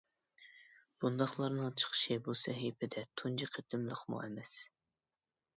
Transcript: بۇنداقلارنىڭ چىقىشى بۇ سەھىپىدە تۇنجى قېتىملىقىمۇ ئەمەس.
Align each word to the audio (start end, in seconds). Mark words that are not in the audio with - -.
بۇنداقلارنىڭ 1.03 1.75
چىقىشى 1.83 2.17
بۇ 2.29 2.37
سەھىپىدە 2.45 3.05
تۇنجى 3.23 3.51
قېتىملىقىمۇ 3.59 4.23
ئەمەس. 4.25 4.59